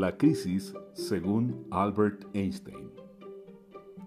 La 0.00 0.16
crisis 0.16 0.72
según 0.94 1.66
Albert 1.70 2.24
Einstein. 2.32 2.90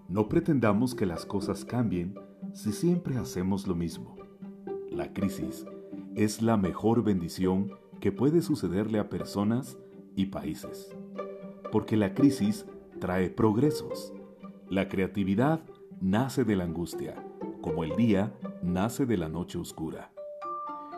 No 0.08 0.28
pretendamos 0.28 0.92
que 0.92 1.06
las 1.06 1.24
cosas 1.24 1.64
cambien 1.64 2.18
si 2.52 2.72
siempre 2.72 3.16
hacemos 3.16 3.68
lo 3.68 3.76
mismo. 3.76 4.16
La 4.90 5.12
crisis 5.12 5.64
es 6.16 6.42
la 6.42 6.56
mejor 6.56 7.04
bendición 7.04 7.70
que 8.00 8.10
puede 8.10 8.42
sucederle 8.42 8.98
a 8.98 9.08
personas 9.08 9.78
y 10.16 10.26
países, 10.26 10.90
porque 11.70 11.96
la 11.96 12.12
crisis 12.12 12.66
trae 12.98 13.30
progresos. 13.30 14.12
La 14.68 14.88
creatividad 14.88 15.60
nace 16.00 16.42
de 16.42 16.56
la 16.56 16.64
angustia, 16.64 17.24
como 17.60 17.84
el 17.84 17.94
día 17.94 18.34
nace 18.64 19.06
de 19.06 19.16
la 19.16 19.28
noche 19.28 19.58
oscura. 19.58 20.10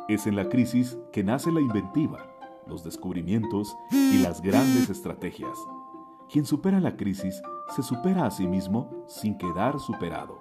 Es 0.08 0.26
en 0.26 0.36
la 0.36 0.48
crisis 0.48 0.96
que 1.12 1.22
nace 1.22 1.52
la 1.52 1.60
inventiva, 1.60 2.35
los 2.66 2.84
descubrimientos 2.84 3.76
y 3.90 4.18
las 4.18 4.40
grandes 4.40 4.90
estrategias. 4.90 5.58
Quien 6.30 6.44
supera 6.44 6.80
la 6.80 6.96
crisis 6.96 7.40
se 7.74 7.82
supera 7.82 8.26
a 8.26 8.30
sí 8.30 8.46
mismo 8.46 9.04
sin 9.06 9.38
quedar 9.38 9.78
superado. 9.78 10.40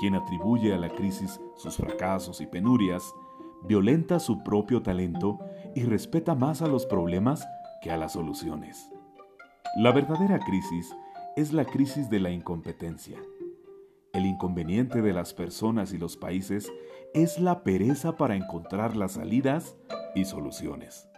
Quien 0.00 0.14
atribuye 0.14 0.74
a 0.74 0.78
la 0.78 0.88
crisis 0.88 1.40
sus 1.56 1.76
fracasos 1.76 2.40
y 2.40 2.46
penurias, 2.46 3.14
violenta 3.64 4.18
su 4.18 4.42
propio 4.42 4.82
talento 4.82 5.38
y 5.74 5.84
respeta 5.84 6.34
más 6.34 6.62
a 6.62 6.66
los 6.66 6.86
problemas 6.86 7.46
que 7.82 7.90
a 7.90 7.96
las 7.96 8.12
soluciones. 8.12 8.90
La 9.76 9.92
verdadera 9.92 10.38
crisis 10.38 10.94
es 11.36 11.52
la 11.52 11.64
crisis 11.64 12.10
de 12.10 12.20
la 12.20 12.30
incompetencia. 12.30 13.18
El 14.12 14.26
inconveniente 14.26 15.00
de 15.00 15.14
las 15.14 15.32
personas 15.32 15.92
y 15.94 15.98
los 15.98 16.16
países 16.16 16.70
es 17.14 17.38
la 17.38 17.62
pereza 17.62 18.16
para 18.16 18.36
encontrar 18.36 18.96
las 18.96 19.12
salidas 19.12 19.76
y 20.14 20.24
soluciones. 20.24 21.08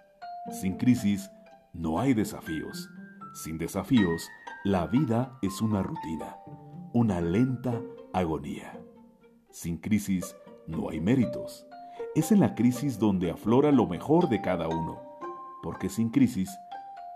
Sin 0.50 0.76
crisis 0.76 1.30
no 1.72 2.00
hay 2.00 2.14
desafíos. 2.14 2.88
Sin 3.34 3.58
desafíos, 3.58 4.28
la 4.64 4.86
vida 4.86 5.38
es 5.42 5.60
una 5.60 5.82
rutina, 5.82 6.36
una 6.92 7.20
lenta 7.20 7.80
agonía. 8.12 8.80
Sin 9.50 9.78
crisis 9.78 10.36
no 10.66 10.88
hay 10.90 11.00
méritos. 11.00 11.66
Es 12.14 12.30
en 12.32 12.40
la 12.40 12.54
crisis 12.54 12.98
donde 12.98 13.30
aflora 13.30 13.72
lo 13.72 13.86
mejor 13.86 14.28
de 14.28 14.40
cada 14.40 14.68
uno, 14.68 15.00
porque 15.62 15.88
sin 15.88 16.10
crisis 16.10 16.50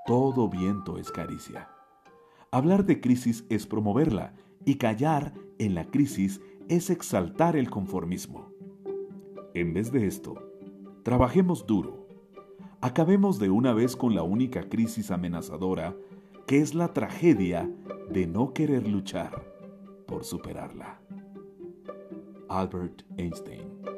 todo 0.06 0.48
viento 0.48 0.98
es 0.98 1.10
caricia. 1.10 1.68
Hablar 2.50 2.84
de 2.84 3.00
crisis 3.00 3.44
es 3.50 3.66
promoverla 3.66 4.32
y 4.64 4.76
callar 4.76 5.34
en 5.58 5.74
la 5.74 5.84
crisis 5.84 6.40
es 6.68 6.90
exaltar 6.90 7.56
el 7.56 7.70
conformismo. 7.70 8.52
En 9.54 9.74
vez 9.74 9.92
de 9.92 10.06
esto, 10.06 10.34
trabajemos 11.08 11.66
duro. 11.66 12.06
Acabemos 12.82 13.38
de 13.38 13.48
una 13.48 13.72
vez 13.72 13.96
con 13.96 14.14
la 14.14 14.22
única 14.22 14.68
crisis 14.68 15.10
amenazadora 15.10 15.96
que 16.46 16.60
es 16.60 16.74
la 16.74 16.92
tragedia 16.92 17.66
de 18.10 18.26
no 18.26 18.52
querer 18.52 18.86
luchar 18.86 19.42
por 20.06 20.22
superarla. 20.22 21.00
Albert 22.50 23.04
Einstein 23.16 23.97